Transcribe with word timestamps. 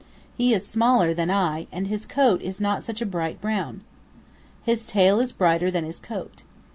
He 0.35 0.51
is 0.55 0.65
smaller 0.65 1.13
than 1.13 1.29
I 1.29 1.67
and 1.71 1.85
his 1.85 2.07
coat 2.07 2.41
is 2.41 2.59
not 2.59 2.81
such 2.81 3.03
a 3.03 3.05
bright 3.05 3.39
brown. 3.39 3.81
His 4.63 4.87
tail 4.87 5.19
is 5.19 5.31
brighter 5.31 5.69
than 5.69 5.83
his 5.85 5.99
coat. 5.99 6.41